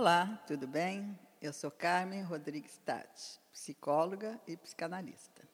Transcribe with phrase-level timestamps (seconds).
[0.00, 1.14] Olá, tudo bem?
[1.42, 5.46] Eu sou Carmen Rodrigues Tati, psicóloga e psicanalista.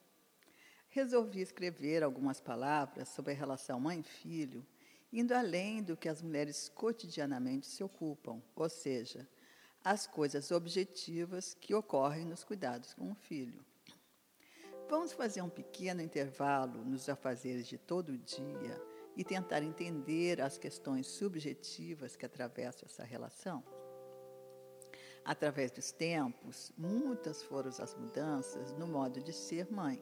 [0.89, 4.65] Resolvi escrever algumas palavras sobre a relação mãe-filho,
[5.13, 9.29] indo além do que as mulheres cotidianamente se ocupam, ou seja,
[9.83, 13.67] as coisas objetivas que ocorrem nos cuidados com o filho.
[14.89, 18.81] Vamos fazer um pequeno intervalo nos afazeres de todo dia
[19.17, 23.65] e tentar entender as questões subjetivas que atravessam essa relação?
[25.27, 30.01] Através dos tempos, muitas foram as mudanças no modo de ser mãe.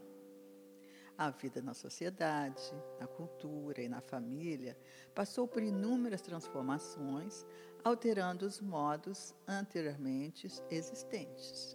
[1.16, 2.60] A vida na sociedade,
[3.00, 4.77] na cultura e na família
[5.14, 7.47] passou por inúmeras transformações,
[7.83, 11.75] alterando os modos anteriormente existentes.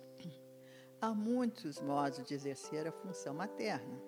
[1.02, 4.00] Há muitos modos de exercer a função materna,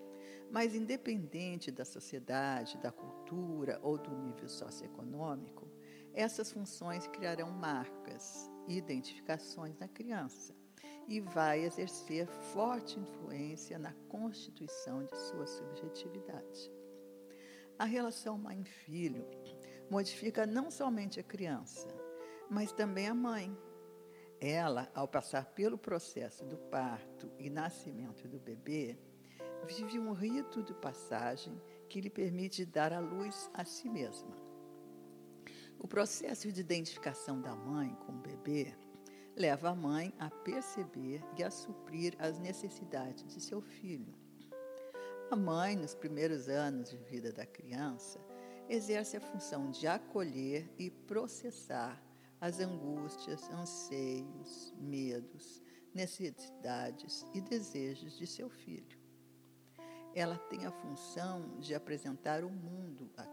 [0.51, 5.67] mas independente da sociedade, da cultura ou do nível socioeconômico,
[6.13, 10.55] essas funções criarão marcas, identificações na criança
[11.07, 16.71] e vai exercer forte influência na constituição de sua subjetividade.
[17.77, 19.25] A relação mãe-filho
[19.89, 21.87] modifica não somente a criança,
[22.49, 23.57] mas também a mãe.
[24.39, 28.97] Ela, ao passar pelo processo do parto e nascimento do bebê,
[29.67, 34.40] vive um rito de passagem que lhe permite dar à luz a si mesma.
[35.83, 38.71] O processo de identificação da mãe com o bebê
[39.35, 44.13] leva a mãe a perceber e a suprir as necessidades de seu filho.
[45.31, 48.19] A mãe, nos primeiros anos de vida da criança,
[48.69, 51.99] exerce a função de acolher e processar
[52.39, 55.63] as angústias, anseios, medos,
[55.95, 58.99] necessidades e desejos de seu filho.
[60.13, 63.30] Ela tem a função de apresentar o mundo criança.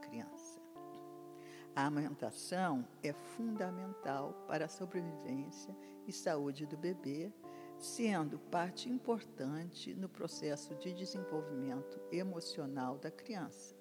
[1.79, 5.73] A amamentação é fundamental para a sobrevivência
[6.09, 7.33] e saúde do bebê,
[7.79, 13.77] sendo parte importante no processo de desenvolvimento emocional da criança.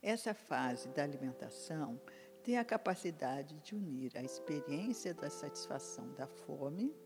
[0.00, 2.00] Essa fase da alimentação
[2.42, 6.96] tem a capacidade de unir a experiência da satisfação da fome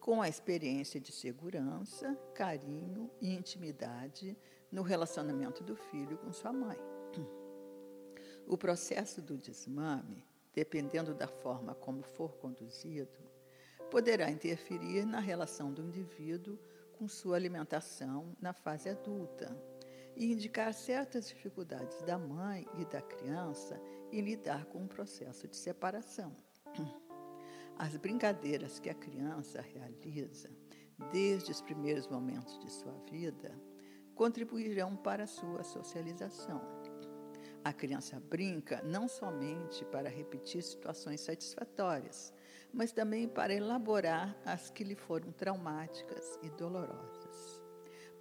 [0.00, 4.36] com a experiência de segurança, carinho e intimidade
[4.68, 6.91] no relacionamento do filho com sua mãe.
[8.52, 13.18] O processo do desmame, dependendo da forma como for conduzido,
[13.90, 16.58] poderá interferir na relação do indivíduo
[16.92, 19.56] com sua alimentação na fase adulta
[20.14, 23.80] e indicar certas dificuldades da mãe e da criança
[24.12, 26.36] em lidar com o processo de separação.
[27.78, 30.50] As brincadeiras que a criança realiza
[31.10, 33.58] desde os primeiros momentos de sua vida
[34.14, 36.81] contribuirão para a sua socialização
[37.64, 42.32] a criança brinca não somente para repetir situações satisfatórias,
[42.72, 47.60] mas também para elaborar as que lhe foram traumáticas e dolorosas.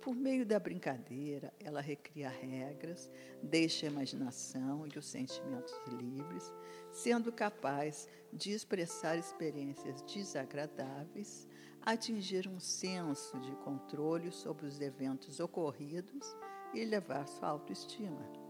[0.02, 3.10] Por meio da brincadeira, ela recria regras,
[3.42, 6.52] deixa a imaginação e os sentimentos livres,
[6.92, 11.48] sendo capaz de expressar experiências desagradáveis,
[11.84, 16.36] atingir um senso de controle sobre os eventos ocorridos
[16.74, 18.41] e elevar sua autoestima.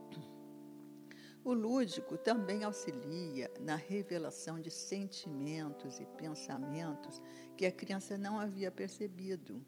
[1.44, 7.20] O lúdico também auxilia na revelação de sentimentos e pensamentos
[7.58, 9.60] que a criança não havia percebido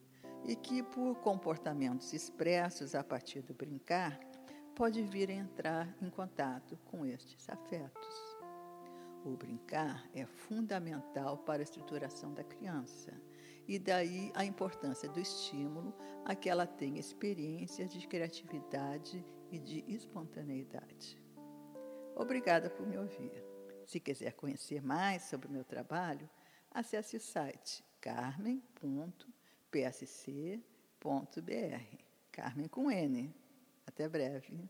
[0.46, 4.20] e que, por comportamentos expressos a partir do brincar,
[4.76, 8.38] pode vir a entrar em contato com estes afetos.
[9.26, 13.14] O brincar é fundamental para a estruturação da criança,
[13.68, 19.84] e daí a importância do estímulo a que ela tenha experiências de criatividade e de
[19.88, 21.24] espontaneidade.
[22.16, 23.44] Obrigada por me ouvir.
[23.86, 26.30] Se quiser conhecer mais sobre o meu trabalho,
[26.72, 29.24] acesse o site carmen.psc.br.
[32.32, 33.34] Carmen com N.
[33.86, 34.70] Até breve.